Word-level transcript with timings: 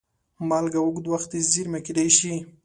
مالګه 0.49 0.79
اوږد 0.83 1.05
وخت 1.09 1.31
زېرمه 1.51 1.79
کېدای 1.85 2.09
شي. 2.17 2.33